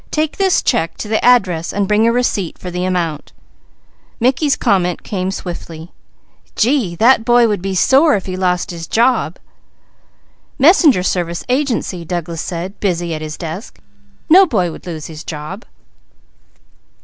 [0.09, 3.33] Take this check to the address and bring a receipt for the amount."
[4.19, 5.91] Mickey's comment came swiftly:
[6.55, 6.95] "Gee!
[6.95, 9.37] that boy would be sore, if he lost his job!"
[10.57, 13.77] "Messenger Service Agency," Douglas said, busy at his desk.
[14.27, 15.65] "No boy would lose his job."